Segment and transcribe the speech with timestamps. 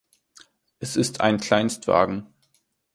[0.79, 2.25] Es ist ein Kleinstwagen.